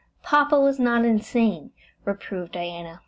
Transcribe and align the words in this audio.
"Papa 0.23 0.59
was 0.59 0.79
not 0.79 1.05
insane," 1.05 1.73
reproved 2.05 2.53
Diana. 2.53 2.99